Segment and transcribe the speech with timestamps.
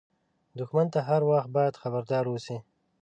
[0.59, 2.57] دښمن ته هر وخت باید خبردار اوسې